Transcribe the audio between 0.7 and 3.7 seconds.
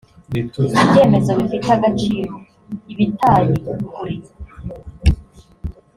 ibyemezo bifite agaciro ibitaye